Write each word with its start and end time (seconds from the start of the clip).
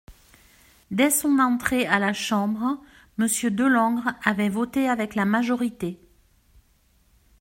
Dès 0.89 1.11
son 1.11 1.37
entrée 1.37 1.85
à 1.85 1.99
la 1.99 2.11
Chambre, 2.11 2.79
Monsieur 3.19 3.51
Delangre 3.51 4.15
avait 4.23 4.49
voté 4.49 4.89
avec 4.89 5.13
la 5.13 5.25
majorité. 5.25 5.99